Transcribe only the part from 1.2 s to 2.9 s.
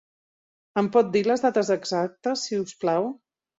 les dates exactes, si us